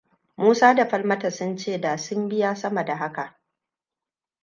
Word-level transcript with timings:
Musa 0.43 0.75
da 0.75 0.85
Falmata 0.87 1.29
sun 1.31 1.57
ce 1.57 1.79
da 1.81 1.97
sun 1.97 2.27
biya 2.29 2.55
sama 2.55 2.83
da 2.85 2.95
haka. 2.95 3.39